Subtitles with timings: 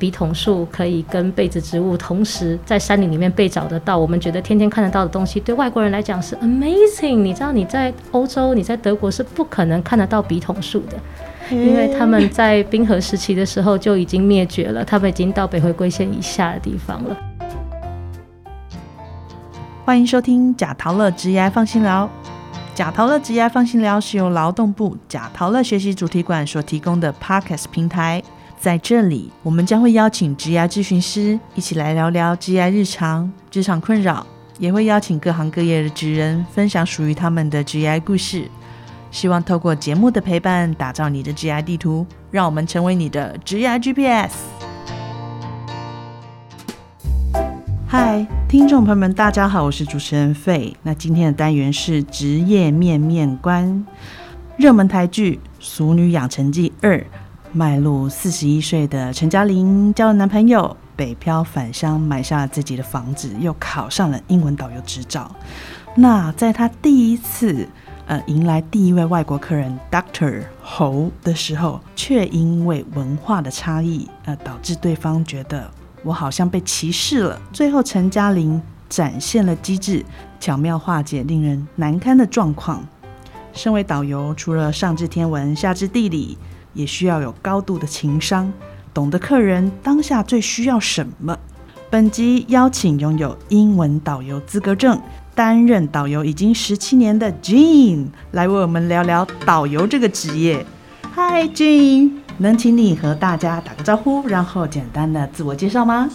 [0.00, 7.16] 笔筒树可以跟被子植物同时在山林里面被找得到，我们觉得天天看得到的东西，对外国人来讲是 amazing。
[7.16, 10.96] 你知道你在欧洲，你在德国是不可能看得到笔筒树的，
[11.50, 17.16] 因为他们在冰河时期的时候就已经灭绝了，他们已经到北回归线以下的地方了。
[19.84, 22.08] 欢迎收听假陶乐职业放心聊，
[22.72, 28.22] 假陶乐职业放心聊是由劳动部假陶乐学习主题馆所提供的 podcast 平台。
[28.60, 34.26] 在这里，我们将会邀请职涯咨询师一起来聊聊职业日常、职场困扰，
[34.58, 38.48] 也会邀请各行各业的职人分享属于他们的职业故事。
[39.12, 44.32] 希望透过节目的陪伴，打造你的职业地图，让我们成为你的职业 GPS。
[47.86, 50.76] 嗨，听众朋友们，大家好，我是主持人费。
[50.82, 53.86] 那今天的单元是职业面面观，
[54.56, 56.98] 热门台剧《俗女养成记二》。
[57.52, 65.30] 迈入四十一岁的陈嘉玲交了男朋友，北漂返乡买下了自己的房子，又考上了英文导游执照。
[65.96, 67.66] 那在她第一次
[68.06, 75.70] 呃迎来第一位外国客人 Doctor 侯的时候，却因为文化的差异呃导致对方觉得
[76.04, 77.40] 我好像被歧视了。
[77.52, 80.04] 最后陈嘉玲展现了机智，
[80.38, 82.86] 巧妙化解令人难堪的状况。
[83.54, 86.36] 身为导游，除了上知天文，下知地理。
[86.78, 88.52] 也需要有高度的情商，
[88.94, 91.36] 懂得客人当下最需要什么。
[91.90, 95.00] 本集邀请拥有英文导游资格证、
[95.34, 100.64] 担任导游已经十七年的 Jean 来为我们聊聊导游这个职业。
[101.16, 106.08] Hi Jean，能请你和大家打个招呼，然后简单的自我介绍吗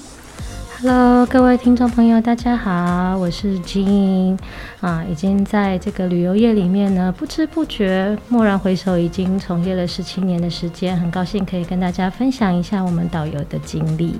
[0.83, 4.37] ？Hello，各位听众朋友，大家好，我是金
[4.81, 14.19] 啊，已经在这个旅游业里面呢，不知不觉，蓦然回首，已经从业了十七年的时间，很高兴可以跟大家分享一下我们导游的经历。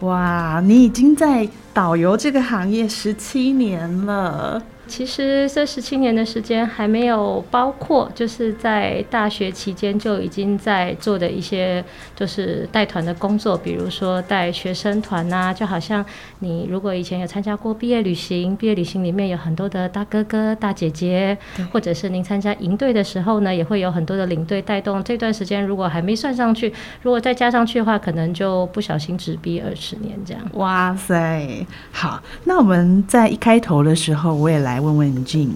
[0.00, 4.62] 哇，你已经在导游这个行业十七年了。
[4.86, 16.04] 其实这十七年的时间还没有包括，就是在大学期间就已经在做的一些，就是带团的工作，比如说带学生团呐，就好像
[16.38, 21.36] 你如果以前有参加过毕业旅行，毕业旅行里面有很多的大哥哥、大姐姐，
[21.72, 25.02] 或者是您参加营队的时候呢，也会有很多的领队带动。
[25.02, 30.42] 这段时间如果还没算上去，如果再加上去的话，可能就不小心只逼二十年这样。
[30.54, 34.75] 哇塞，好，那我们在一开头的时候，我也来。
[34.76, 35.50] 来问问静，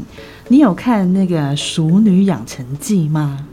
[0.48, 3.44] 你有看那个《熟女养成记》吗？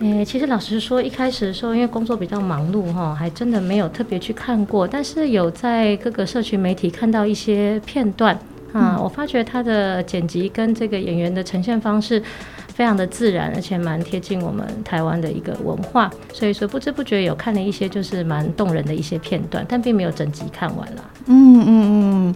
[0.00, 4.88] 诶，其实老实说，一开始的时候，因为工作比较忙碌哈，还真的没有特别去看过。
[4.88, 8.36] 但是有在各个社群媒体看到一些片段
[8.72, 12.20] 啊，我发觉他的剪辑跟这个演员的呈现方式
[12.74, 16.10] 非常的自然，而且蛮贴近我们台湾的一个文化。
[16.32, 21.04] 所以说不知不觉有看了一些就是蛮动人的一些片段，但并没有整集看完了。
[21.26, 22.34] 嗯嗯嗯。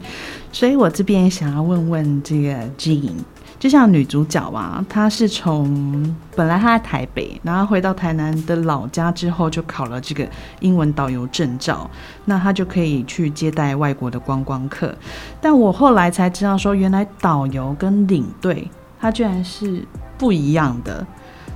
[0.52, 3.10] 所以我这边想要问问这个 Jean，
[3.58, 10.24] 就像女主角啊，她是从本来她在台北，然后回到台南的老家之后，就考了这个
[10.60, 11.90] 英文导游证照，
[12.24, 14.94] 那她就可以去接待外国的观光客。
[15.40, 19.84] 但我后来才知道说，原来导游跟领队，他居然是
[20.18, 21.06] 不一样的。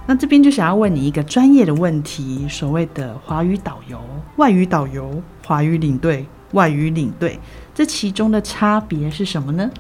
[0.06, 4.00] 那这边就想要问你一个专业的问题：所谓的华语导游、
[4.36, 7.38] 外语导游、华语领队、外语领队。
[7.74, 9.70] 这其中的差别是什么呢？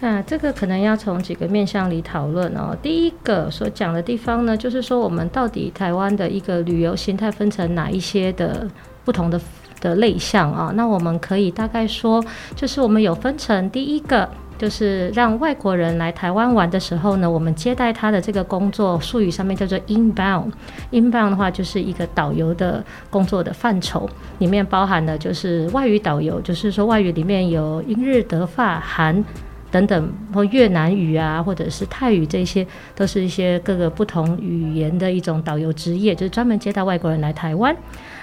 [0.00, 2.76] 啊，这个可能要从几个面向里讨论哦。
[2.80, 8.68] 第一个所讲的地方呢，就是说我们到底台湾的一个旅游形态分成哪一些的
[9.04, 9.40] 不同的
[9.80, 10.72] 的类项啊？
[10.76, 14.28] 那我们可以大概说，就是我们有分成第一个。
[14.58, 20.50] 就是让外国人来台湾玩的时候呢，我们接待他的这个工作术语上面叫做 inbound。
[20.92, 24.08] inbound 的话就是一个导游的工作的范畴，
[24.38, 29.24] 里面包含的就是外语导游，就是说外语里面有英日德法韩
[29.70, 37.76] 等等，或越南语啊，或者是泰语，这些都是一些各个不同语言的一种导游职业，就是专门接待外国人来台湾。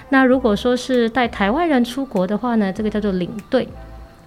[0.08, 3.68] 那如果说是带台湾人出国的话呢，这个叫做领队。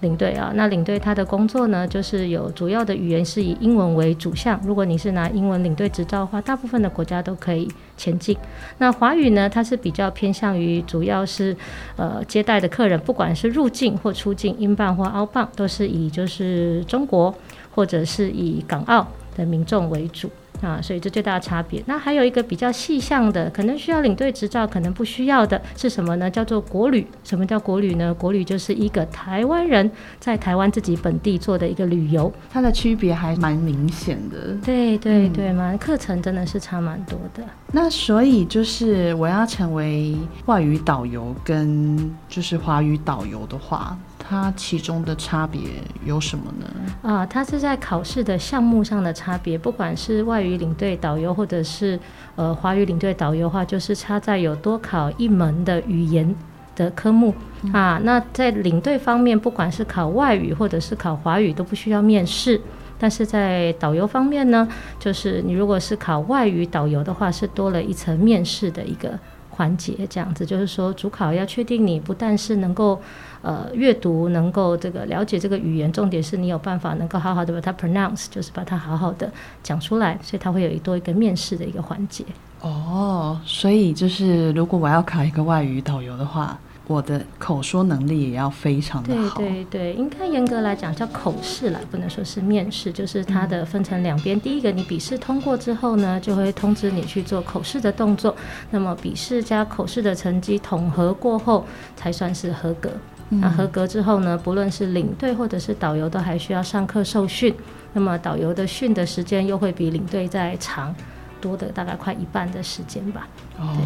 [0.00, 4.60] 领队啊，那领队他的工作呢，就是有主要的语言是以英文为主项。
[4.64, 8.36] 如果你是拿英文领队执照的话，大部分的国家都可以前进。
[8.78, 11.56] 那华语呢，它是比较偏向于主要是
[11.96, 17.34] 呃接待的客人，不管是入境或出境，英镑或澳镑，都是以就是中国
[17.74, 19.06] 或者是以港澳
[19.36, 20.30] 的民众为主。
[20.60, 21.82] 啊，所以这最大的差别。
[21.86, 26.30] 那还有一个比较细项的，可能需要领队执照，可能不需要的是什么呢？
[26.30, 27.06] 叫做国旅。
[27.22, 28.12] 什么叫国旅呢？
[28.14, 34.56] 国旅就是一个台湾人在台湾自己本地做的一个旅游，它的区别还蛮明显的。
[34.64, 37.44] 对对对，嘛，课程真的是差蛮多的。
[37.72, 40.16] 那所以就是我要成为
[40.46, 43.96] 外语导游跟就是华语导游的话。
[44.18, 45.60] 它其中的差别
[46.04, 46.66] 有什么呢？
[47.02, 51.98] 啊，它是在考试的项目上的差别，不管是外语领队导游，或者是
[52.36, 56.34] 呃华语领队导游的话，就是差在有多考一门的语言
[56.76, 57.32] 的科目
[57.72, 58.00] 啊。
[58.02, 62.60] 那在领队方面，不管是考外语或者是考华语，都不需要面试。
[63.00, 64.66] 但是在导游方面呢，
[64.98, 69.16] 就是你如果是考外语导游的话，是多了一层面试的一个
[69.58, 72.98] 环节，这样子就是说主考要确定你不但是能够。
[73.40, 79.30] 呃，阅读能够这个了解这个语言，重点是你有办法能够好好的把它 pronounce，就是把它好好的
[79.62, 82.24] 讲出来，所以它会有一多一个面试的一个环节。
[82.62, 86.58] 哦，所以就是如果我要考一个外语导游的话。
[86.88, 89.38] 我的口说能力也要非常的好。
[89.38, 92.90] 对对对，应该严格来讲叫口试啦，不能说是面试。
[92.90, 98.34] 就是它的分成两边，第一个你笔试通过之后呢，就会通知你去做口试的动作。
[98.70, 101.64] 那么笔试加口试的成绩统合过后，
[101.94, 102.90] 才算是合格。
[103.28, 107.54] 那合格之后呢，不论是领队或者是导游，都还需要上课受训。
[107.92, 110.94] 那么导游的训的时间又会比领队再长
[111.38, 113.28] 多的大概快一半的时间吧。
[113.58, 113.76] 哦。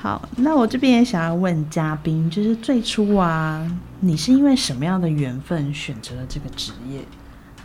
[0.00, 3.68] 好，那我这边也想要问嘉宾，就是最初啊，
[3.98, 7.00] 你是因为什么样的缘分选择了这个职业？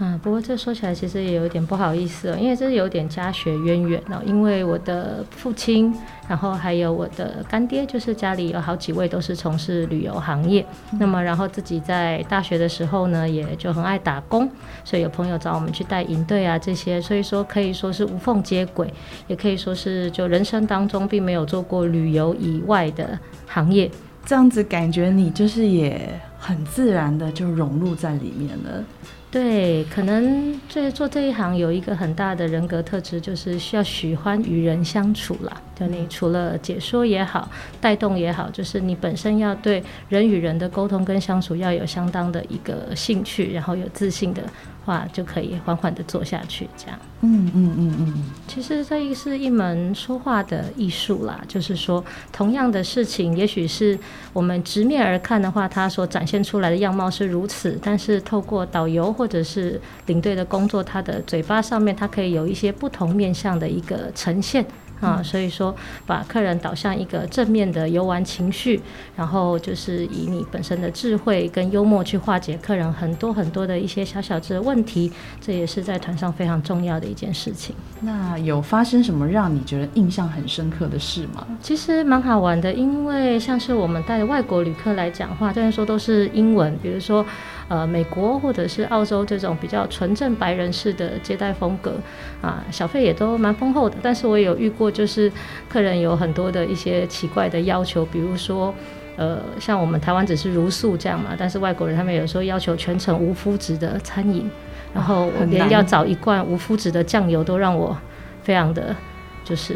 [0.06, 4.22] 嗯，不过这说起来其实也有点不好意思哦，因为这是有点家学渊源哦。
[4.26, 5.96] 因为我的父亲，
[6.28, 10.66] 然后还有我的干爹，就是家里有好几位都是从事旅游行业。
[11.00, 14.50] 那么，然后自己在大学的时候呢，也就很爱打工，
[14.84, 18.94] 所以有朋友找我们去带营队啊这些，所以说可以说是无缝接轨，
[19.28, 23.18] 也可以说是就人生当中并没有做过旅游以外的
[23.48, 23.90] 行业。
[24.26, 28.84] 这样子感觉你就是也很自然的就融入在里面了。
[29.34, 35.60] 对，可能在做这一行有一个很大的人格特质，就是需要喜欢与人相处啦。
[35.76, 37.50] 就你除了解说也好，
[37.82, 44.44] 带动也好，就是你本身要对人与人的沟通跟相处要有相当的一个兴趣，然后有自信的。
[44.86, 47.00] 话就可以缓缓的做下去，这样。
[47.22, 48.24] 嗯嗯嗯嗯。
[48.48, 53.98] 其实这一是一门说话的艺术啦，就是说同样的事情，也许是
[54.34, 64.66] 我们直面而看的话，它所展现出来的样貌是如此，但是透过导游或者是领队的工作，他的嘴巴上面，它可以有一些不同面向的一个呈现。
[65.02, 65.76] 啊，所以说
[66.06, 68.82] 把客人导向一个正面的游玩情绪，
[69.16, 75.12] 然后就是以你本身的智慧跟幽默去化解客人很多很多的一些小小的问题，
[75.42, 77.76] 这也是在团上非常重要的一件事情。
[78.00, 81.46] 那有发生什么让你觉得印象很深刻的事吗？
[81.62, 87.26] 其实蛮好玩的，因为像是我们带外国旅客来讲话，虽然说都是英文，比如说。
[87.70, 91.96] 呃，美国或者是澳洲这种比较纯正白人式的接待风格，
[92.42, 93.96] 啊，小费也都蛮丰厚的。
[94.02, 95.32] 但是我也有遇过，就是
[95.70, 98.74] 客人有很多的一些奇怪的要求，比如说，
[99.16, 104.50] 呃，像我们台湾只是如素这样嘛，但是外国人他们有时候要求全程无麸质的餐饮，
[104.94, 107.98] 然后我连要找一罐无麸质的酱油都让我
[108.44, 108.96] 非常的
[109.44, 109.76] 就是。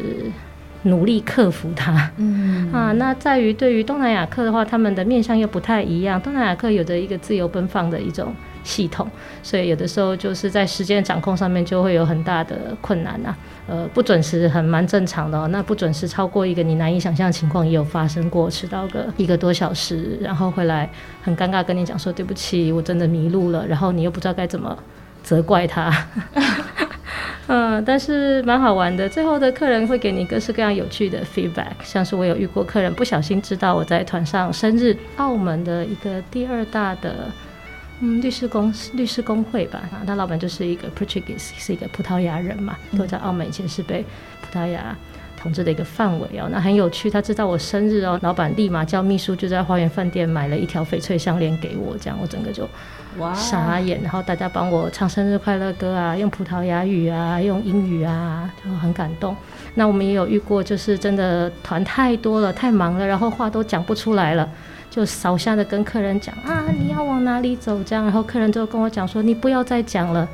[0.84, 6.22] 努力克服它，嗯啊，那在于对于东南亚客的话，他们的面向又不太一样。
[6.22, 8.34] 东南亚客有着一个自由奔放的一种
[8.64, 9.10] 系统，
[9.42, 13.36] 所以有的时候就是在时间掌控上面就会有很大的困难呐。
[13.68, 20.90] 呃，不准时很蛮正常的，那不准时超过一个你难以想象的情况也有发生过，迟到个一个多小时，然后回来
[21.22, 24.78] 很尴尬跟你讲说对不起，我真的迷路了，然后你又不知道该怎么
[25.22, 25.92] 责怪他。
[27.48, 29.08] 嗯，但是蛮好玩的。
[29.08, 37.32] 最后的客人会给你各式各样有趣的 feedback，像是我有遇过客人不小心知道我在团上生日，澳门的一个第二大的
[38.02, 44.04] 嗯律师公律师工会吧，啊，他老板就是一个 Portuguese，是一个葡萄牙人嘛，都在澳门以前是被
[44.42, 44.94] 葡萄牙
[45.42, 46.50] 统治的一个范围哦。
[46.52, 52.68] 那很有趣，他知道我生日哦，老板立马叫秘书就在花园饭店买了一条翡翠项链给我，这样我整个就。
[53.36, 59.36] 傻眼，然后大家帮我唱生日快乐歌啊，用葡萄牙语啊，用英语啊，就很感动。
[59.76, 64.48] 那我们也有遇过，就是真的团太多了，太忙了，然后话都讲不出来了，
[64.90, 70.28] 就扫下的跟客人讲啊，你要往哪里走这样，然后客人就跟我讲说，你不要再讲了，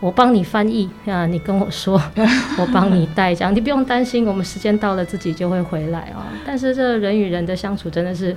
[0.00, 2.00] 我帮你翻译啊，你跟我说，
[2.58, 6.26] 我帮你带这样，你不用担心，我们时间到了自己就会回来啊。
[6.46, 8.36] 但是这人与人的相处真的是。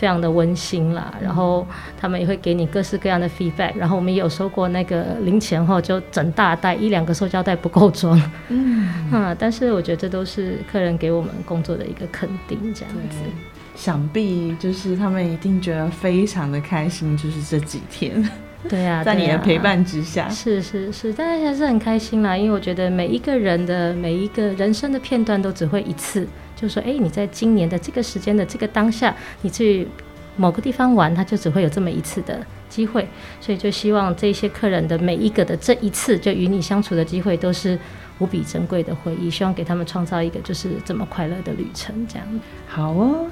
[0.00, 1.14] 非常的温馨啦。
[1.22, 1.66] 然后
[2.00, 3.74] 他们也会给你各式各样的 feedback。
[3.76, 13.18] 然后我们也有收过那个零钱后就整大袋一两个塑胶袋不够装，嗯 啊，但是我觉得这都是客人给我们工作的一个肯定，这样子。
[13.76, 18.26] 想必就是他们一定觉得非常的开心，就是这几天。
[18.68, 22.36] 对呀，在你的陪伴之下，是是是，但是还是很开心啦。
[22.36, 29.88] 因为我觉得每一个人的每一个人生的片段都只会一次，就说哎，你在今年的这个时间的这个当下，你去
[30.36, 33.08] 某个地方玩，他就只会有这么一次的机会。
[33.40, 37.78] 所以就希望这些客人的每一个的这一次就与你相处的机会，都是
[38.18, 39.30] 无比珍贵的回忆。
[39.30, 42.26] 希望给他们创造一个就是这么快乐的旅程，这样。
[42.68, 43.26] 好哦。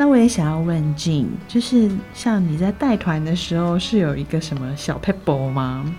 [0.00, 5.94] 那我也想要问静，就是像你在带团的时候，是有一个什么小 paper 吗？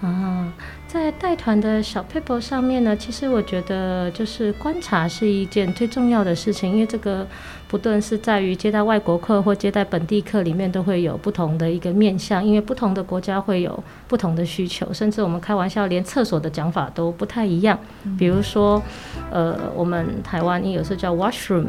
[0.00, 0.50] 啊，
[0.88, 7.26] 在带团的小 paper 上面呢，其实我觉得就是观察是一件最重要的事情，因为这个
[7.68, 17.78] 不论是在于接待外国客或接待本地客里面，都会有不同的一个面向，因为不同的国家会有不同的需求，甚至我们开玩笑，连厕所的讲法都不太一样。
[18.18, 18.82] 比如说，
[19.30, 21.66] 呃，我们台湾有时候叫 washroom。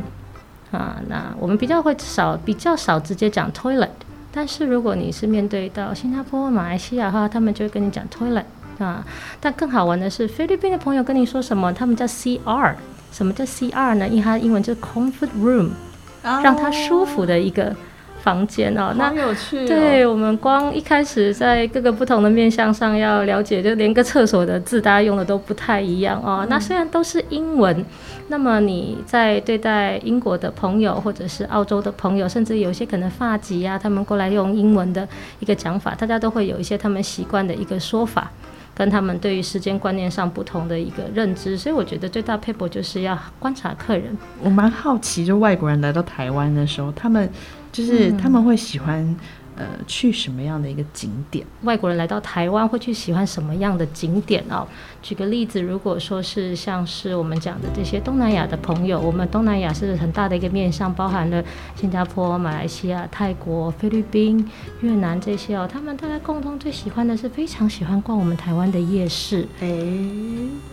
[0.75, 3.89] 啊，那我们比较会少，比较少直接讲 toilet，
[4.31, 8.43] 但是如果你是面对到新加坡、马来西亚哈，他们就会跟你讲 toilet
[8.79, 9.05] 啊。
[9.39, 12.75] 但更好玩的是，菲律宾的朋友跟你说什么，他们叫 CR。
[13.11, 14.07] 什么叫 CR 呢？
[14.09, 15.69] 因为它英文就是 comfort room，
[16.21, 17.73] 让他舒服的一个。
[18.25, 19.67] 房间哦，那有趣。
[19.67, 26.43] 对我们光一开始在各个不同的面向上要了解，就连个厕所的字大家用的都不太一样哦。
[26.49, 27.85] 那虽然都是英文，
[28.29, 35.07] 那么你在对待英国的朋友或者是澳洲的朋友，甚至有些可能发籍啊，他们过来用英文的
[35.39, 38.31] 一个讲法，大家都会有一些他们习惯的一个说法，
[38.75, 41.57] 跟他们对于时间观念上不同的一个认知。
[41.57, 44.15] 所以我觉得最大 paper 就是要观察客人。
[44.43, 47.27] 我蛮好奇，就外国人来到台湾的时候，他们。
[47.71, 49.13] 就是他们会喜欢。
[49.57, 51.45] 呃，去什么样的一个景点？
[51.63, 54.67] 外国人来到台湾会去喜欢什么样的景点哦？
[55.01, 61.41] 举个例子，如果说是像是我们讲的这些东南亚的朋友，我们东南亚是很大的一个面向，包含了
[61.75, 64.45] 新加坡、马来西亚、泰国、菲律宾、
[64.81, 65.69] 越南这些哦。
[65.71, 69.47] 他们大概共同最喜欢的是非常喜欢逛我们台湾的夜市。
[69.61, 69.67] 哎，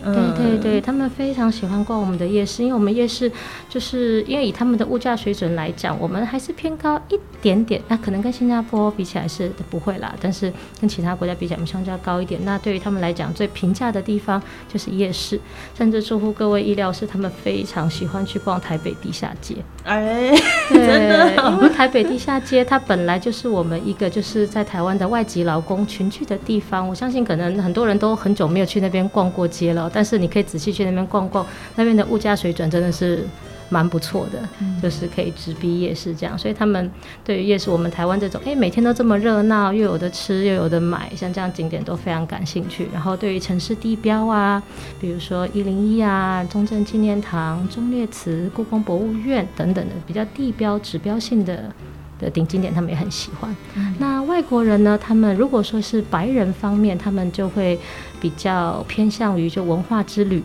[0.03, 3.31] 对对对，他们非常喜欢逛我们的夜市，因为我们夜市
[3.69, 7.81] 就是因为以他们的物价水准来讲，我们还是偏高一点点。
[7.87, 8.72] 那可能跟新加坡。
[8.91, 12.39] 比起来是不会啦，但是跟其他国家比起来，我们相较高一点。
[12.43, 15.39] 那对于他们来讲，最平价的地方就是夜市，
[15.77, 19.55] 甚至出乎各位意料，是他们非常喜欢去逛台北地下街。
[19.83, 20.31] 哎，
[20.69, 26.87] 真的，因为台北地下街它本来就是我们一个就是在台湾的外籍劳工群聚的地方。
[26.87, 33.27] 我相信可能很多人都很久没有去那边逛过街了，但是你可以仔细去那边逛逛，那边的物价水准真的是。
[33.73, 34.37] 蛮不错的，
[34.79, 36.91] 就是可以直逼夜市这样，所以他们
[37.25, 42.87] 对于夜市，我们台湾这种，哎，每天都这么热闹，又有的吃，又有的买，像这样景点都非常感兴趣。
[42.93, 44.61] 然后对于城市地标啊，
[45.01, 51.73] 比如说一零一啊、中正纪念堂、忠烈祠、故宫博物院等等的比较地标指标性的
[52.19, 53.55] 的顶景点，他们也很喜欢。
[53.97, 57.79] 那外国人呢，他们如果说是白人方面，他们就会
[58.21, 60.43] 比较偏向于就文化之旅。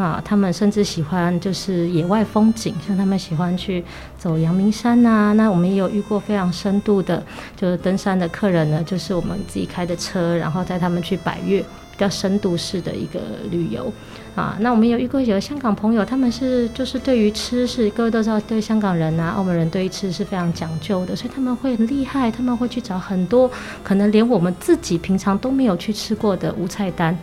[0.00, 3.84] 啊，他们甚至喜欢就是野外风景，像他们喜欢去
[4.16, 5.32] 走阳明山呐。
[5.36, 7.20] 那我们也有遇过非常深度的，
[7.56, 13.92] 就是登山的客人呢，就是我们自己开的车，然后带他们去百越，比较深度式的一个旅游。
[14.36, 23.50] 啊，那我们有遇过有个香港朋友，他们是就是对于吃是各位都知道，对香港人啊、澳门人对于吃是非常讲究的，所以他们会很厉害，他们会去找很多
[23.82, 27.18] 可能连我们自己平常都没有去吃过的无菜单。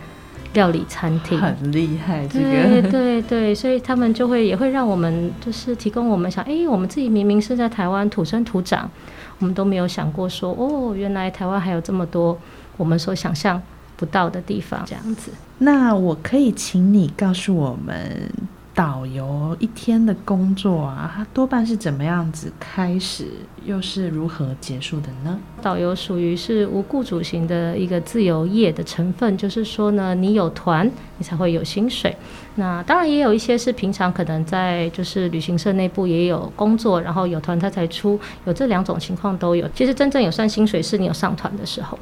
[0.56, 8.90] 料理餐厅很厉害，这个对对对，所以他们就会也会让我们就是提供我们想，哎，我们自己明明是在台湾土生土长，
[9.38, 12.36] 我们都没有想过说，哦，原来台湾还有这么多
[12.78, 13.62] 我们所想象
[13.96, 15.30] 不到的地方，这样子。
[15.58, 18.30] 那我可以请你告诉我们。
[18.76, 23.26] 导游一天的工作啊，他多半是怎么样子开始，
[23.64, 25.38] 又是如何结束的呢？
[25.62, 32.14] 导游属于是无雇主型的一个自由业的成分，就是说呢，你有团，你才会有薪水。
[32.56, 39.66] 那当然也有一些是平常可能在就是旅行社内部也有工作，然后有团他才出，有这两种情况都有。
[39.74, 41.98] 其实真正有算薪水是你有上团的时候。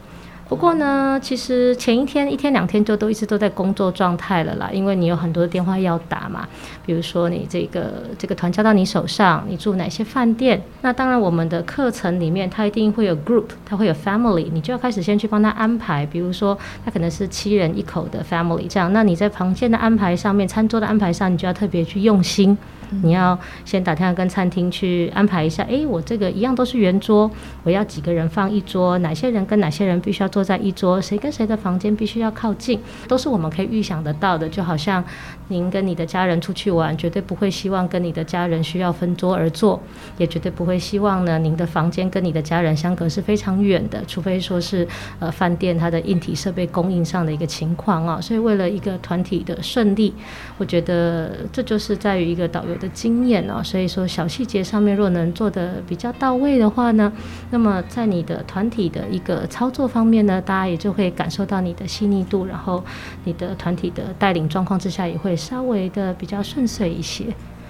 [0.47, 6.47] 不过呢，其实前一天、一天、两天就都一直都在工作状态了啦，因为你有很多电话要打嘛。
[6.85, 10.63] 比如说你这个这个团交到你手上，你住哪些饭店？
[10.83, 16.05] 那当然，我们的课程里面它一定会有 group，它会有 family，你就要开始先去帮他安排。
[16.05, 22.57] 比如说，他可能是七人一口的 family 这样，那你在房间的安排上面、餐桌的安排上，你就要特别去用心。
[23.03, 27.31] 你要先打电话跟餐厅去安排一下，诶，我这个一样都是圆桌，
[27.63, 34.49] 我要几个人放一桌，哪些人跟哪些人必须要坐在一桌，谁跟谁的房间必须要靠近，都是我们可以预想得到的。
[34.49, 35.03] 就好像
[35.49, 39.81] 您跟你的家人出去玩，绝对不会希望跟你的家人需要分桌而坐，
[40.19, 44.87] 也绝对不会希望呢您的房间跟你的家人相隔是非常远的，除非说是
[45.19, 48.21] 呃饭店它的硬体设备供应上的一个情况啊。
[48.21, 50.15] 所以为了一个团体的顺利，
[50.59, 53.63] 我觉得这就是在于一个导游的经验哦。
[53.63, 57.11] 所以说小细节上面若能做的比较到位的话呢，
[57.51, 62.85] 那么在你的团体的一个操作方面呢，大家也就会感受到你的细腻度，然后
[63.25, 67.25] 你的团体的带领状况之下也会稍微的比较顺遂一些。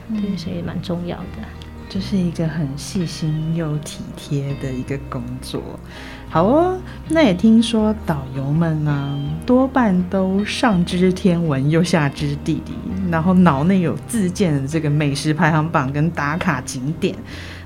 [0.09, 1.25] 对，所以蛮重要的。
[1.88, 5.62] 这是一个很细心又体贴的一个工作。
[6.35, 6.76] 好哦，
[7.11, 12.73] 那也听说导游们呢，多半都上知天文又下知地理，
[13.09, 17.14] 然后脑内有自建的这个美食排行榜跟打卡景点。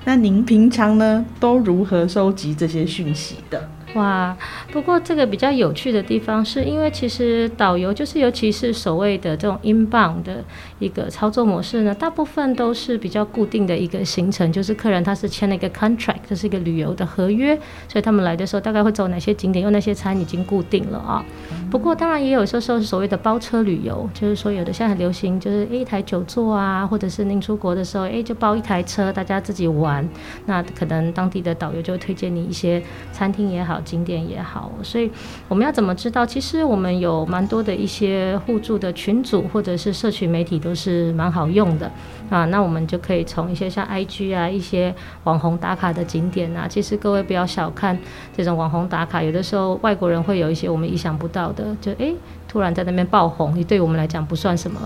[0.05, 3.67] 那您平常呢，都如何收集这些讯息的？
[3.95, 4.37] 哇，
[4.71, 10.43] 不过这个比较有趣的地方，是因为其实导游就是，尤其是所谓的这种 inbound 的
[10.77, 17.55] 一个操作模式呢，大部分都是比较固定的一个行程，就是客人他是签了一个 contract，这是一个旅游的合约，
[17.87, 21.25] 所以他们来的时候大概会走哪些景点，用那些餐已经固定了啊。
[21.71, 30.07] 不过当然也有时候是所谓的包车旅游，就是说有的现在很流行，就是一台九座啊，或者是您出国的时候，哎，就包一台车，大家自己玩。
[30.45, 32.79] 那可能当地的导游就会推荐你一些
[33.11, 33.78] 餐厅也好。
[33.81, 35.09] 景点也好，所以
[35.47, 36.25] 我们要怎么知道？
[36.25, 41.91] 其实我们有蛮多的一些互助的群组，或者是社群媒体都是蛮好用的
[42.29, 42.45] 啊。
[42.45, 44.93] 那我们就可以从一些像 IG 啊，一些
[45.23, 47.97] 网红打卡的景点啊，其实各位不要小看
[48.35, 52.15] 这种网红打卡，有的时候外国人会有一些我们意想不到的，就诶
[52.47, 54.79] 突然在那边爆红，也对我们来讲不算什么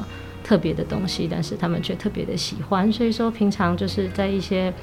[0.44, 2.92] 特别的东西，但是他们却特别的喜欢。
[2.92, 4.74] 所以说平常就是在一些。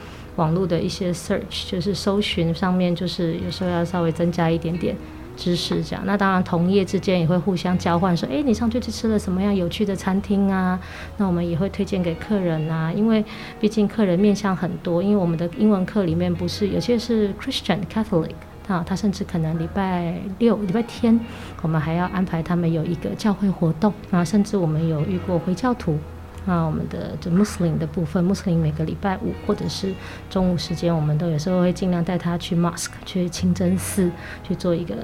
[0.40, 4.96] 网络的一些 search 就是搜寻上面，就是有时候要稍微增加一点点
[5.36, 6.02] 知识，这样。
[6.06, 10.80] 那当然，同业之间也会互相交换，说，诶，你上去去吃了什么样有趣的餐厅啊？
[11.18, 13.22] 那我们也会推荐给客人啊，因为
[13.60, 18.32] 毕竟客人面向很多，因为我们的英文课里面不是有些是 Christian Catholic
[18.66, 21.20] 啊，他甚至可能礼拜六、礼拜天，
[21.60, 25.98] 我们还要安排他们有一个教会活动啊，甚至我们有遇过回教徒。
[26.46, 29.92] 那我们的这 Muslim 的部分，Muslim 每个礼拜五或者是
[30.30, 34.10] 中午时间，我们都有时候会尽量带他去 Mosque 去清真寺
[34.42, 34.94] 去做一个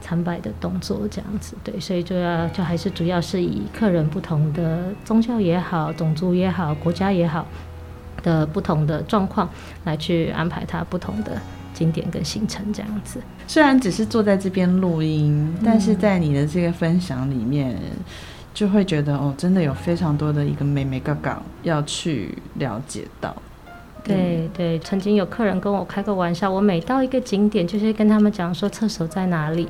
[0.00, 7.46] 参拜的动作，这样子对，所以就要就还是主要是以客人不同的宗教也好、种族也好、国家也好
[8.22, 9.48] 的不同的状况
[9.84, 11.32] 来去安排他不同的
[11.74, 13.20] 景点跟行程这样子。
[13.46, 17.78] 虽然只是坐在这边录音，但是在你的这个分享里面。
[18.52, 23.34] 就会觉得哦，真的有非常多的一个美美嘎嘎要去了解到。
[24.02, 29.68] 对对，曾经有客人跟我开个玩笑，我每到一个景点，就是跟他们讲说厕所在哪里，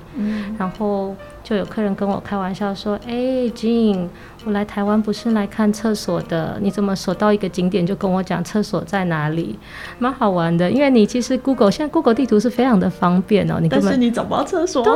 [0.57, 4.09] 然后就有客人跟我开玩笑说：“哎，金。”
[4.47, 9.55] 我来台湾不是来看厕所的，你怎么所到一个景点就跟我讲厕所在哪里？
[9.99, 14.83] 蛮好玩的，因为你其实 Google 现在 Google 地图是非常的方便哦，你但是你找不到厕所。
[14.83, 14.95] 对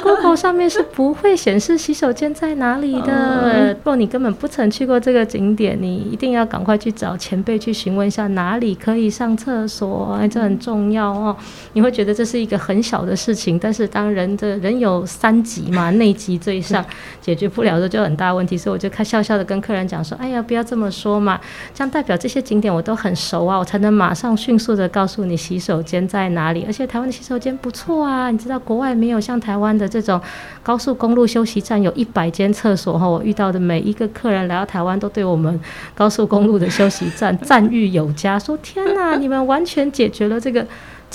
[0.00, 3.72] ，Google 上面是不会显示洗手间在哪里的。
[3.72, 11.36] 如果你根本不曾去过这个景点，你一定要赶快去找前辈去询问一下哪里可以上厕所，哎这很重要哦。
[11.72, 16.82] 你会觉得这是一个很小的事情，但是当人的人有三级嘛， 内急最上
[17.20, 18.76] 解决不了的就很大问题，所以。
[18.76, 21.40] 我就开笑笑的跟客人讲说：“哎呀，不要这么说嘛，
[21.72, 26.64] 这样代表这些景点我都很熟啊，我才能马上迅速的告诉你洗手间在哪里。
[26.66, 30.20] 而且台湾的洗手间不错啊，你知道国外没有像台湾的这种
[30.62, 33.08] 高速公路休息站有一百间厕所哈。
[33.08, 35.58] 我遇到的每一个客人来到台湾都对我们
[35.94, 40.66] 高速公路的休息站赞誉有加，说天哪，你们完全解决了这个。”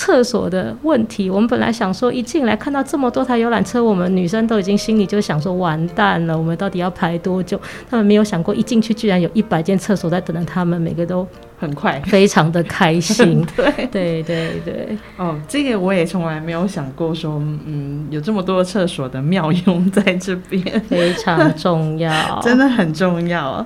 [0.02, 7.62] 厕所的问题，我们本来想说一进来看到这么多台游览车，我们女生都已经心里就想说完蛋了，我们到底要排多久？
[7.88, 11.28] 他们没有想过一进去居然有一百间厕所在等着他们，每个都
[11.60, 13.46] 很快，非常的开心。
[13.56, 22.12] 对对对对，哦，这个我也从来没有想过说，嗯，有这么多厕所的妙用在这边，非常重要，
[22.42, 23.64] 真的很重要。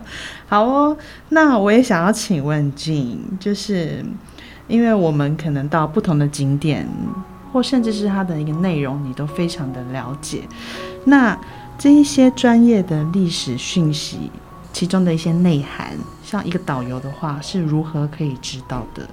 [0.49, 0.97] 好哦，
[1.29, 4.03] 那我也想要请问静，就是。
[4.67, 6.87] 因为我们可能到不同的景点，
[7.53, 10.41] 或甚至是它的一个内容，你都非常的了解。
[11.03, 11.37] 那
[11.77, 14.31] 这一些专业的历史讯息，
[14.73, 15.91] 其中的一些内涵，
[16.23, 19.07] 像一个导游的话，是如何可以知道的？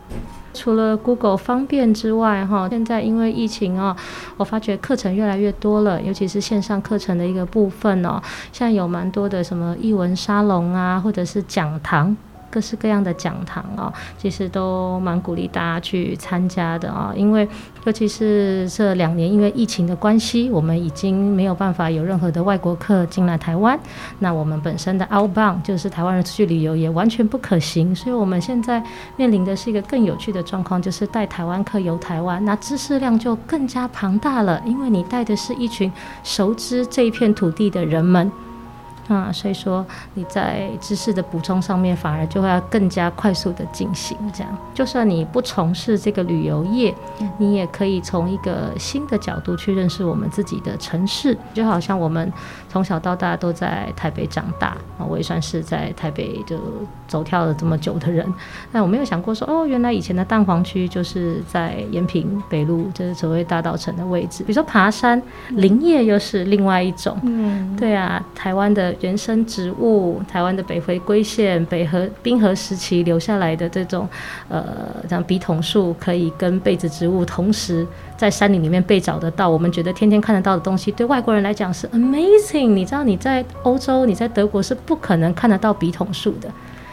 [0.55, 3.97] 除了 Google 方便之外，哈，现在因为疫情啊，
[4.37, 12.17] 我发觉课程越来越多了，尤其是线上课程的一个部分哦，现在有蛮多的什么译文沙龙啊，或者是讲堂。
[12.53, 17.12] 各式各样的讲堂啊，其实都蛮鼓励大家去参加的啊。
[17.17, 17.49] 因为
[17.85, 23.79] 尤其是这两年，因为疫情的关系，我们已经没有办法有任何的外国客进来台湾。
[24.19, 28.85] 那我们本身的 outbound 就是台湾人出去旅游也完全不可行，所以我们现在
[29.17, 35.91] 面临的是一个更有趣的状况，就是带台湾客游台湾，那知识量就更加庞大了，因为你带的是一群
[36.23, 38.31] 熟知这一片土地的人们。
[39.09, 39.85] 啊，所以说
[40.15, 44.17] 你在知识的补充上面反而就会要更加快速的进行。
[44.33, 46.95] 这样，就算你不从事这个旅游业，
[47.37, 51.37] 你也可以从一个新的角度去认识我们自己的城市。
[51.53, 52.33] 就好像我们
[52.69, 56.57] 从小到大都在台北长大啊，我也算是在台北就
[57.09, 58.33] 走跳了这么久的人。
[58.71, 64.45] 那我没有想过说，哦，原来以前的蛋黄区就是在延平北路，就是所谓大道城的位置。
[64.45, 67.19] 比如说爬山、林业又是另外一种。
[67.25, 68.92] 嗯，对啊，台湾的。
[69.01, 74.09] 原生植物，台湾的北回归线、北河冰河时期留下来的这种，
[74.49, 74.65] 呃，
[75.09, 79.49] 像笔筒树，可以跟被子植物同时在山林里面被找得到。
[79.49, 82.69] 我们觉得天天看得到的东西，对外国人来讲是 amazing。
[82.69, 86.51] 你知道你在欧洲，你在德国是不可能看得到笔筒树的。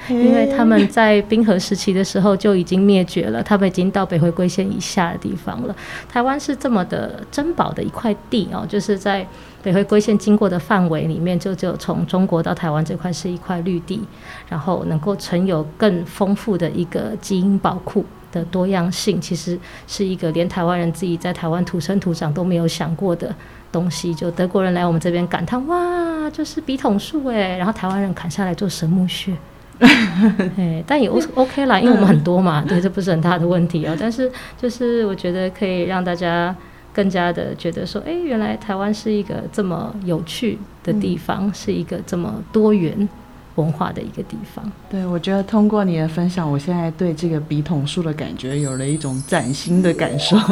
[0.09, 5.75] 因为他们在冰河时期的时候就已经灭绝了，他们已经到北回归线以下的地方了。
[6.07, 9.25] 台湾是这么的珍宝的一块地哦，就是在
[9.61, 14.01] 北回归线经过的范围里面，就只有从中国到台湾这块是一块绿地，
[14.47, 23.35] 然后能够存有更丰富的一个基因宝库的多样性，其实是一个连台湾人自己在台湾土生土长都没有想过的
[23.71, 24.15] 东西。
[24.15, 29.35] 就德国人来我们这边感叹哇，就是笔筒树哎，然后台湾人砍下来做神木穴。
[30.57, 33.95] 哎，但也 O OK 啦，因为我们很多嘛，对，这不是很大的问题哦。
[33.99, 34.29] 但是
[34.61, 36.55] 就是我觉得可以让大家
[36.93, 43.07] 更加的觉得说，哎，原来台湾是一个这么有趣的地方，是一个这么多元。
[43.59, 50.37] 文化的一个地方，对我觉得通过你的分享，我现在对这个笔筒树的感觉有了一种崭新的感受。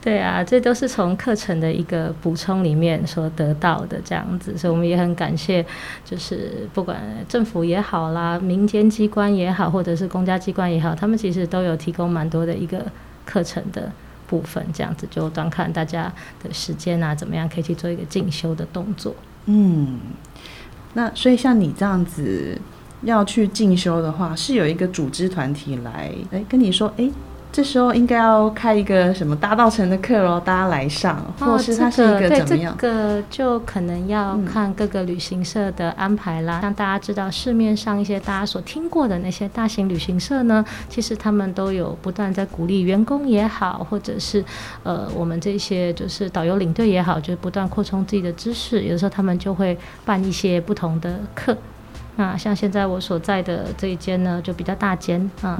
[0.00, 5.64] 对啊，这都是从课程的一个补充里面所得到的这样子，所以我们也很感谢，
[6.04, 12.84] 就是不管政府也好啦，民间机关也好，或者是公家机关也好，他们其实都有提供蛮多的一个
[13.24, 13.92] 课程的
[14.26, 19.14] 部分，这样子就端看大家的时间啊，怎么样可以去做一个进修的动作。
[19.46, 20.00] 嗯。
[20.94, 22.58] 那所以像你这样子
[23.02, 27.10] 要去进修的话，是有一个组织团体来，哎，跟你说，哎。
[27.52, 32.74] 这时候应该要开一个什么大道城的课喽，大家来上，或是它是一个怎么样？
[32.78, 36.60] 这个就可能要看各个旅行社的安排啦。
[36.62, 44.42] 让大家知道市面上一些大家所听过的那些大型旅行社呢，其实他们都有不断在鼓励员工也好，或者是
[44.82, 48.82] 呃我们这些就是导游领队也好，就是不断扩充自己的知识。
[48.82, 51.54] 有的时候他们就会办一些不同的课。
[52.16, 55.58] 那像现在我所在的这一间呢，就比较大间啊，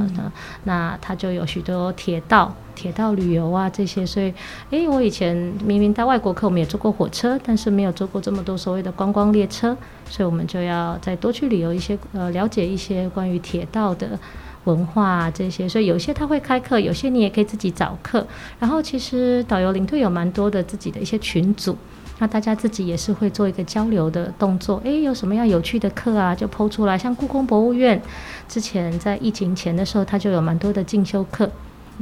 [0.64, 4.34] 那它就有许多铁道、铁道旅游啊这些，所以，
[4.70, 5.34] 诶，我以前
[5.64, 9.74] 明明带外国客，我们也坐过火车，但是没有坐过这么多所谓的观光列车，
[10.10, 14.18] 所以我们就要再多去旅游一些，呃，了解一些关于铁道的
[14.64, 18.26] 文化这些，所以有些他会开课，有些你也可以自己找课，
[18.58, 21.76] 然后其实导游领队有蛮多的自己的一些群组。
[22.22, 26.96] 那大家自己也是会做一个交流的动作，诶，有什么样有趣的课啊，就抛出来。
[26.96, 28.00] 像故宫博物院，
[28.48, 31.50] 之前在疫情前的时候，它就有蛮多的进修课。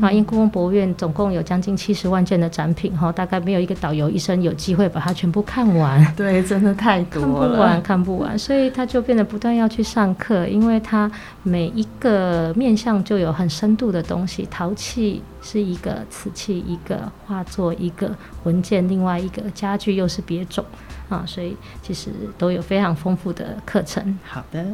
[0.01, 6.05] 啊，因为故宫博物院总共有将近七十万件的展品，哈，大概没有一个导游一生有机会把它全部看完。
[6.17, 11.11] 对，真的太多了，看不完，看不完，所以他就变得不断要去上课，因为他
[11.43, 20.65] 每一个面向就有很深度的东西，陶器是一个，瓷器一个，画作一个，文件另外一个，家具又是别种，
[21.09, 24.19] 啊，所以其实都有非常丰富的课程。
[24.25, 24.65] 好的。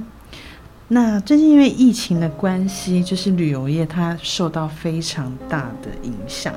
[0.89, 6.55] 那最近因为疫情的关系，就是旅游业它受到非常大的影响。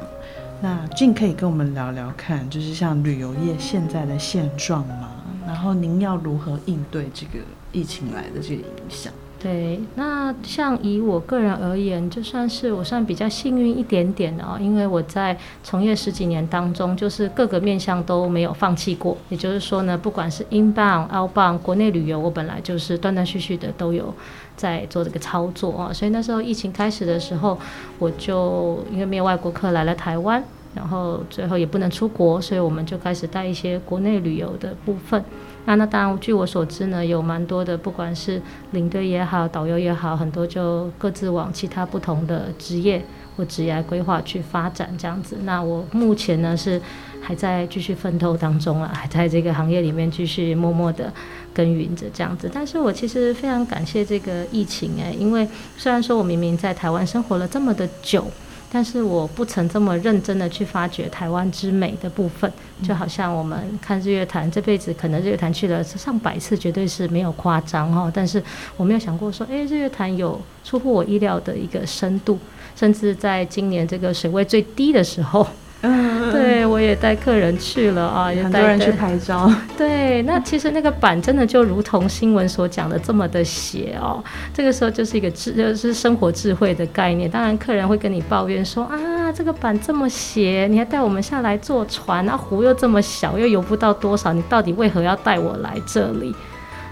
[0.62, 5.10] 那俊可以跟我们聊聊看，就是像旅游业现在的现状吗？
[5.48, 9.12] 然后您要如何应对这个疫情来的这个影响？
[9.41, 19.15] 对，那像以我个人而言，就算是我算比较幸运一点点的哦，因为我在从业十几年当中，就是各个面向都没有放弃过。
[19.30, 24.13] 也就是说呢，不管是 inbound、 outbound，国内旅游，我本来就是断断续续的都有
[24.58, 25.93] 在做这个操作啊。
[25.93, 27.58] 所以那时候疫情开始的时候，
[27.97, 30.43] 我就因为没有外国客来了台湾，
[30.75, 35.23] 然后最后也不能出国，所以我们就开始带一些国内旅游的部分。
[35.70, 43.06] 啊，那当然，据我所知呢，有蛮多的，不管是领队也好，导游也好，很多就各自往其他不同的职业
[43.38, 45.38] 或职业规划去发展这样子。
[45.44, 46.82] 那我目前呢是
[47.22, 51.14] 还在继续奋斗当中啊，还在这个行业里面继续默默的
[51.54, 52.50] 耕耘着这样子。
[52.52, 58.26] 但是我其实非常感谢这个疫情哎，因为虽然说我明明在台湾生活了这么的久。
[58.72, 62.52] 但是我不曾这么认真的去发掘台湾之美的部分，
[62.84, 68.12] 就好像我们看日月潭，这辈子可能日月潭去了上百次，绝对是没有夸张哈。
[68.14, 68.42] 但是
[68.78, 72.38] 我没有想过说，哎，日月潭有出乎我意料的一个深度，
[72.76, 75.48] 甚至在今年这个水位最低的时候。
[75.82, 79.50] 嗯，对我也带客人去了啊， 也带人去拍照。
[79.78, 84.22] 对，那其实那个板真的就如同新闻所讲的这么的斜哦。
[84.54, 87.32] 这个时候就是一个智，就是生活智慧的概念。
[87.32, 96.36] 当然，客人会跟你抱怨说啊，这个板这么斜，你还带我们下来坐船，那湖又这么小，又游不到多少，你到底为何要带我来这里？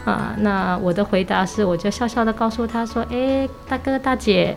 [0.06, 4.56] 啊，那我的回答是，我就笑笑的告诉他说，哎，大哥大姐，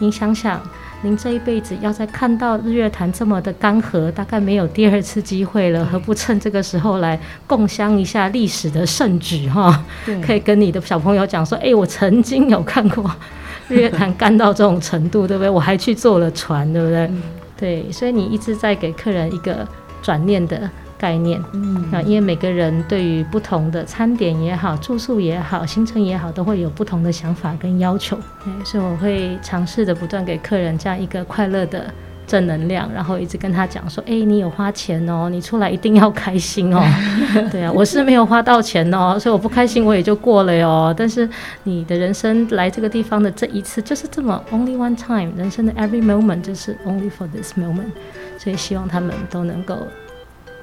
[0.00, 0.60] 您想想。
[1.02, 5.82] 您这一辈子要再看到日月潭这么的干涸，大概没有第二次机会了。
[5.86, 9.82] 何不趁这个时候来共襄一下历史的盛举哈？
[10.22, 13.10] 可以跟你的小朋友讲说，哎，我曾经有看过
[13.68, 15.48] 日月潭干到这种程度，对不对？
[15.48, 17.10] 我还去坐了船，对不对？
[17.58, 19.66] 对，所以你一直在给客人一个
[20.02, 20.68] 转念的。
[21.00, 28.18] 概念，嗯，啊，因为每个人对于不同的餐点也好、住宿也好、行程也好，都会有不同的想法跟要求，
[28.62, 31.86] 所以我会尝试着不断给客人这样一个快乐的
[32.26, 36.82] 正能量，然后一直跟他讲说，哎，你有花钱哦，你出来一定要开心哦，
[37.50, 40.94] 对啊，我是没有花到钱哦，所以我不开心我也就过了哟。
[40.96, 41.26] 但是
[41.62, 47.90] 你的人生来这个地方的这一次就是这么 only one time，人生的 every moment 就是 only for this moment，
[48.38, 49.88] 所以希望他们都能够。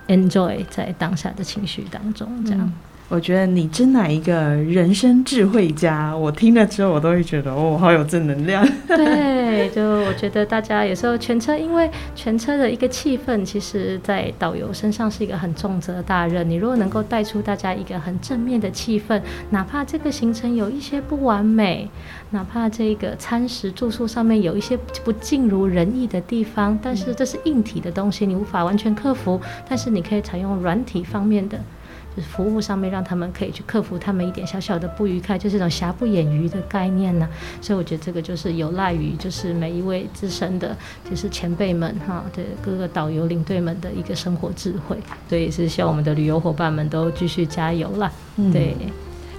[0.08, 2.72] Enjoy 在当下的情绪当中，这样。
[3.10, 8.67] 我觉得你真乃一个人生智慧家，我听了之后，我都会觉得哦，好有正能量。
[8.86, 16.48] 对，就我觉得大家有时候全车，因为全车的一个气氛，其实在导游身上是一个很重责大任。
[16.50, 21.89] 你如果能够带出大家一个很正面的气氛，哪怕这个行程有一些不完美，
[22.32, 29.39] 哪怕这个餐食住宿上面有一些不尽如人意的地方，但是这是硬体的东西，你无法完全克服，
[29.70, 31.58] 但是你可以采用软体方面的。
[32.21, 37.27] 服务上面让他们可以去克服他们一点小小的不愉快，就是一种瑕不掩瑜的概念呢。
[37.62, 40.75] 所以我觉得这个就是有赖于就是每一位资深的，
[41.10, 44.97] 就是前辈们哈对各个导游领队们的一个生活智慧。
[45.30, 48.12] 所以也是希望我们的旅游伙伴们都继续加油啦。
[48.51, 48.75] 对，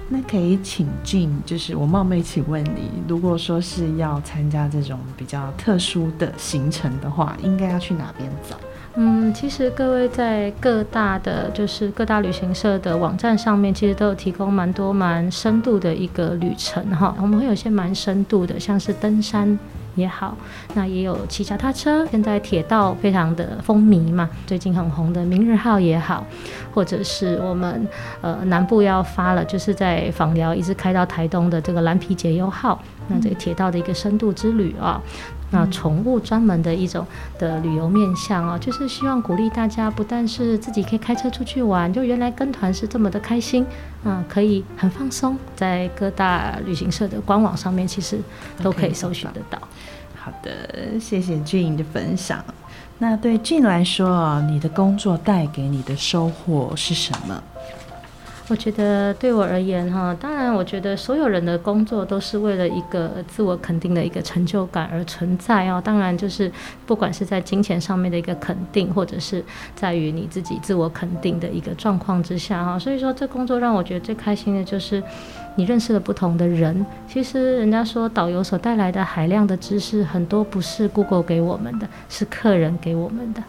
[0.09, 8.57] 那可以请进，就是我冒昧请问你，如果说是要参加这种比较特殊的行程的话，应该要去哪边找？
[9.01, 17.15] 嗯，其实各位在各大的，就是各大旅行社的网站上面，其实都有提供蛮多蛮深度的一个旅程哈。
[17.21, 19.57] 我们会有些蛮深度的，像是登山
[19.95, 20.35] 也好，
[20.73, 22.05] 那也有骑脚踏车。
[22.07, 26.25] 现在铁道非常的风靡嘛，最近很红的明日号也好，
[26.73, 27.87] 或者是我们
[28.19, 35.01] 呃南部要发了，就是在访寮一直开到台东的这个蓝皮解忧号，那这个铁道的一个深度之旅啊。
[35.51, 37.05] 那宠物专门的一种
[37.37, 43.65] 的旅游面向哦，就是希望鼓励大家，不但是自己可以开车出去玩，就原来跟团是这么的开心，
[44.03, 48.19] 啊，可以很放松，在各大旅行社的官网上面其实
[48.61, 49.59] 都可以搜寻得到。
[50.15, 52.43] 好的，谢谢俊的分享。
[52.99, 57.41] 那对俊来说，你的工作带给你的收获是什么？
[58.49, 65.79] 我觉得对我而言，哈，当然，我觉得所有人的工作都是为了一个自我肯定的一个成就感而存在哦。
[65.85, 66.51] 当然，就是
[66.87, 72.79] 不管是在金钱上面的一个肯定，或者是在于你自己自我肯定的一个状况之下，哈。
[72.79, 75.01] 所以说，这工作让我觉得最开心的就是
[75.53, 76.83] 你认识了不同的人。
[77.07, 83.43] 其实，人家说导游所带来的海量的知识，很多不是 Google 给我们的，是客人给我们的。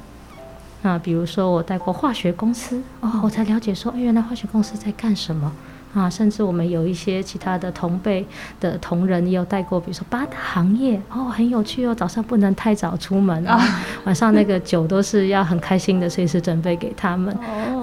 [0.82, 5.52] 那比如说，我带过化学公司哦，我才了解说，哎，原来化学公司在干什么
[5.92, 6.08] 啊？
[6.08, 8.24] 甚至我们有一些其他的同辈
[8.58, 11.94] 的同仁也有带过，比如说八大行业哦，很有趣哦。
[11.94, 13.60] 早上不能太早出门啊，
[14.04, 17.34] 晚上那个酒都是要很开心的，随时准备给他们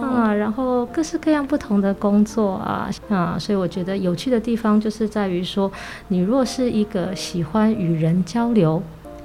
[0.02, 0.34] 啊。
[0.34, 5.72] 然后各式各样不同的工作啊啊，所以我觉得有趣的地方就是在于说，
[6.08, 8.82] 你若是一个喜欢与人交流。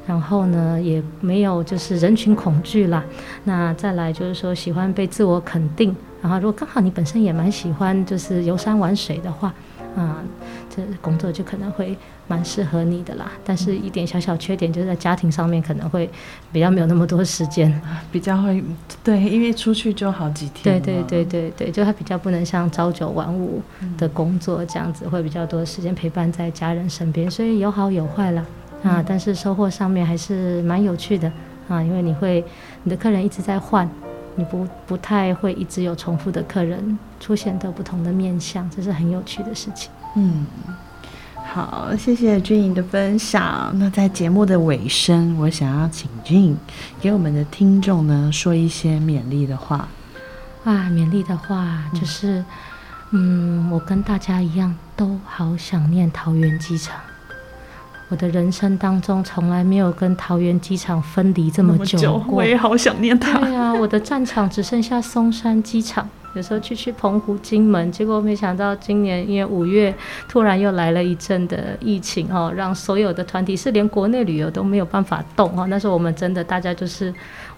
[0.07, 3.05] 然后呢，也没有就是人群恐惧啦。
[3.45, 5.95] 那再来就是说喜欢被自我肯定。
[6.21, 9.53] 然后如果刚好你本身也蛮喜欢就是游山玩水的话，
[9.97, 10.23] 啊，
[10.71, 11.97] 这工作就可能会
[12.29, 13.31] 蛮适合你的啦。
[13.45, 16.09] 但是一点小小缺点就是在家庭上面可能会
[16.53, 17.81] 比较没有那么多时间，
[18.13, 18.63] 比较会
[19.03, 20.81] 对，因为出去就好几天。
[20.81, 23.61] 对对对对对，就他比较不能像朝九晚五
[23.99, 28.45] 的工作这样子，会比较多时间陪伴在家人身边，所以有好有坏啦。
[28.83, 29.03] 啊。
[29.07, 31.31] 但是收获上面还是蛮有趣的
[31.69, 32.45] 啊，因为你会
[32.83, 33.89] 你的客人一直在换。
[34.35, 39.91] 你不不太会一直有重复的客人出现的不同的面相，这是很有趣的事情。
[40.17, 40.47] 嗯，
[41.53, 43.71] 好，谢谢君颖的分享。
[43.75, 46.57] 那在节目的尾声，我想要请君颖
[46.99, 49.87] 给我们的听众呢说一些勉励的话。
[50.65, 52.43] 啊，勉励的话就是，
[53.11, 56.99] 嗯，我跟大家一样，都好想念桃园机场。
[58.13, 63.39] 我的人生当中从来没有跟桃园机场分离这么久过，我也好想念它。
[63.39, 66.07] 对啊，我的战场只剩下松山机场。
[66.35, 69.95] 有时候去去澎湖、金门，结果没想到今年因为五月
[70.29, 75.67] 突然又来了一阵的疫情哦，让所有的团体是连国内旅游都没有办法动哦。
[75.69, 77.13] 那时候我们真的大家就是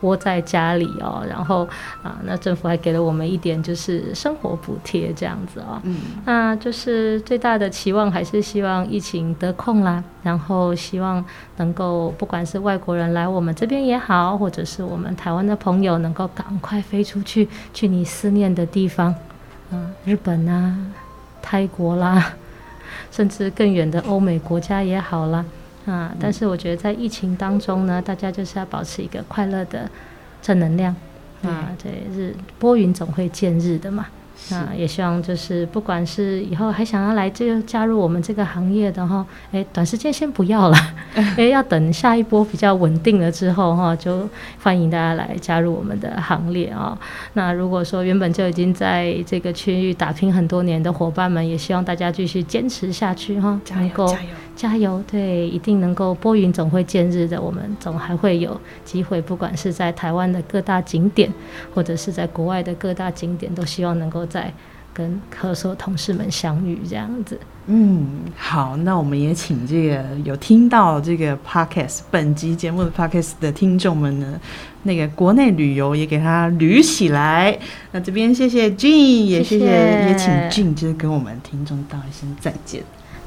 [0.04, 1.66] 窝在家里哦，然后
[2.02, 5.80] 啊，那政府还给了我们一点就是生活补贴这样子哦。
[5.84, 11.24] 嗯，那就是最大的期望还是希望疫情得控啦，然后希望
[11.56, 18.68] 能够不管是外国人来我们这边也好，或者是我们台湾的朋友能够赶快飞出去，去你思念的。
[18.74, 19.14] 地方，
[19.70, 20.76] 嗯，日本啊，
[21.40, 22.32] 泰国啦，
[23.12, 25.44] 甚至更远的欧美国家也好啦，
[25.86, 29.90] 啊，但是我觉得在疫情当中呢，大家就是要保持一个快乐的
[30.40, 30.94] 正能量，
[31.42, 34.06] 啊，这日拨云总会见日的嘛。
[34.50, 40.76] 啊也希望就是不管是以后还想要来这个加入我们这个行业的哈，哎，短时间先不要了，
[41.38, 44.28] 哎，要等下一波比较稳定了之后哈，就
[44.60, 46.98] 欢迎大家来加入我们的行列啊。
[47.34, 55.02] 那如果说原本就已经在这个区域打拼很多年的伙伴们，也希望大家继续坚持下去哈，加油加油加油！
[55.10, 61.32] 对，一定能够拨云总会见日的，我们总还会有机会，不管是在台湾的各大景点，
[61.74, 64.24] 或者是在国外的各大景点，都希望能够。
[64.24, 64.52] 在
[64.92, 74.40] 跟科所同事们相遇这样子，嗯，好，那我们也请这个有听到这个 podcast 本集节目的 podcast 的听众们呢，
[74.84, 77.56] 那个国内旅游也给他捋起来。
[77.92, 82.82] 那这边谢谢 Jean，也谢谢也请 Jean 就是跟我们听众道一声再见。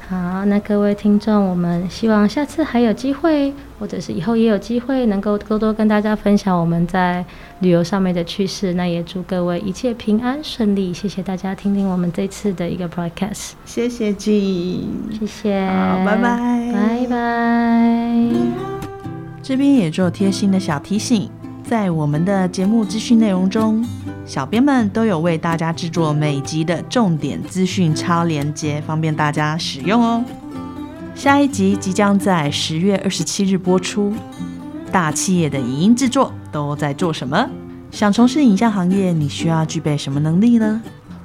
[0.08, 7.22] 好，那各位听众，我们希望下次还有机会，或者是以后也有机会，能够多多跟大家分享我们在
[7.60, 8.72] 旅游上面的趣事。
[8.72, 10.94] 那也祝各位一切平安顺利。
[10.94, 13.50] 谢谢大家听听我们这次的一个 broadcast。
[13.66, 14.88] 谢谢 G，
[15.20, 18.24] 谢谢，好，拜拜，拜拜。
[19.42, 21.28] 这边也做贴心的小提醒。
[21.62, 23.86] 在我们的节目资讯内容中，
[24.28, 30.22] 小编们都有为大家制作每集的重点资讯超连接，方便大家使用哦。
[31.14, 34.12] 下一集即将在十月二十七日播出。
[34.92, 37.48] 大企业的影音制作都在做什么？
[37.90, 40.82] 想从事影像行业，你需要具备什么能力呢？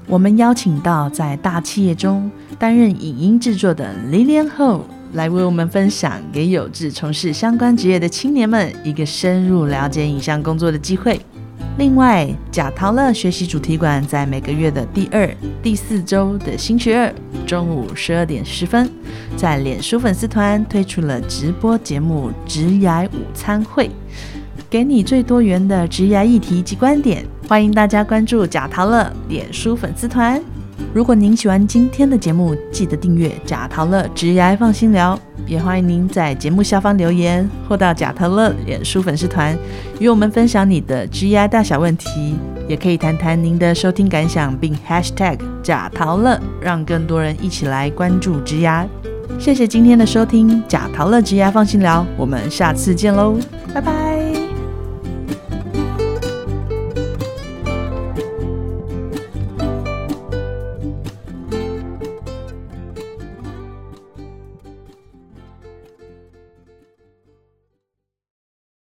[0.08, 4.84] 我们邀请到在大企业中担任影音制作的 Lilian Ho。
[5.12, 11.20] 来为我们分享，给有志从事相关职业的青年们一个深入了解影像工作的机会。
[11.76, 15.28] 另外，贾陶乐学习主题馆在每个月的第二、
[15.64, 17.12] 第四周的星期二
[17.48, 18.88] 中午十二点十分，
[19.36, 23.90] 在脸书粉丝团推出了直播节目“职涯午餐会”，
[24.70, 27.26] 给你最多元的职涯议题及观点。
[27.50, 30.40] 欢迎大家关注贾陶乐脸书粉丝团。
[30.94, 39.58] 如果您喜欢今天的节目，记得订阅贾陶乐直牙放心聊，也欢迎您在节目下方留言，或到贾陶乐脸书粉丝团
[40.00, 42.36] 与我们分享你的直牙大小问题，
[42.68, 48.86] 也可以谈谈您的收听感想，并 #hashtag 贾陶乐，让更多人一起来关注直牙。
[49.40, 53.36] 谢谢今天的收听，贾陶乐直牙放心聊，我们下次见喽，
[53.74, 54.13] 拜拜。